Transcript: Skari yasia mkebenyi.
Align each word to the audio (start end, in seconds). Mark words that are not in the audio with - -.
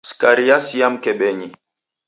Skari 0.09 0.43
yasia 0.49 0.87
mkebenyi. 0.93 1.47